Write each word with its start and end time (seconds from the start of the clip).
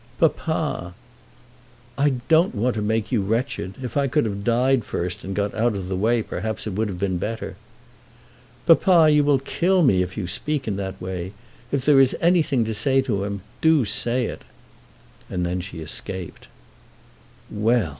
"Papa!" 0.19 0.95
"I 1.95 2.09
don't 2.27 2.55
want 2.55 2.73
to 2.73 2.81
make 2.81 3.11
you 3.11 3.21
wretched. 3.21 3.75
If 3.83 3.95
I 3.95 4.07
could 4.07 4.25
have 4.25 4.43
died 4.43 4.83
first, 4.83 5.23
and 5.23 5.35
got 5.35 5.53
out 5.53 5.75
of 5.75 5.89
the 5.89 5.95
way, 5.95 6.23
perhaps 6.23 6.65
it 6.65 6.73
would 6.73 6.87
have 6.87 6.97
been 6.97 7.19
better." 7.19 7.55
"Papa, 8.65 9.11
you 9.11 9.23
will 9.23 9.37
kill 9.37 9.83
me 9.83 10.01
if 10.01 10.17
you 10.17 10.25
speak 10.25 10.67
in 10.67 10.75
that 10.77 10.99
way! 10.99 11.33
If 11.71 11.85
there 11.85 11.99
is 11.99 12.15
anything 12.19 12.65
to 12.65 12.73
say 12.73 13.03
to 13.03 13.23
him, 13.25 13.41
do 13.61 13.77
you 13.81 13.85
say 13.85 14.25
it." 14.25 14.41
And 15.29 15.45
then 15.45 15.61
she 15.61 15.81
escaped. 15.81 16.47
Well! 17.51 17.89